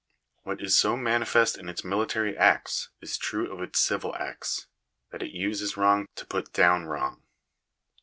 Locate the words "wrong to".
5.77-6.25